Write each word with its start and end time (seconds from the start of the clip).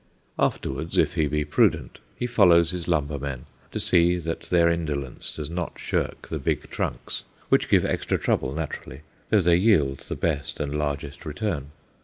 Afterwards, 0.39 0.97
if 0.97 1.13
he 1.13 1.27
be 1.27 1.45
prudent, 1.45 1.99
he 2.17 2.25
follows 2.25 2.71
his 2.71 2.87
lumber 2.87 3.19
men, 3.19 3.45
to 3.71 3.79
see 3.79 4.15
that 4.17 4.39
their 4.49 4.67
indolence 4.67 5.31
does 5.31 5.47
not 5.47 5.77
shirk 5.77 6.27
the 6.29 6.39
big 6.39 6.71
trunks 6.71 7.23
which 7.49 7.69
give 7.69 7.85
extra 7.85 8.17
trouble 8.17 8.51
naturally, 8.51 9.01
though 9.29 9.41
they 9.41 9.57
yield 9.57 9.99
the 9.99 10.15
best 10.15 10.59
and 10.59 10.75
largest 10.75 11.23
return. 11.23 11.69